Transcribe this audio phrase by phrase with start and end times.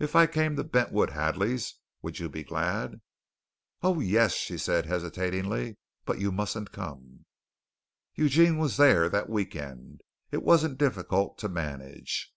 [0.00, 3.00] "If I came to Bentwood Hadleys, would you be glad?"
[3.82, 7.24] "Oh, yes," she said hesitatingly, "but you mustn't come."
[8.16, 10.00] Eugene was there that week end.
[10.32, 12.34] It wasn't difficult to manage.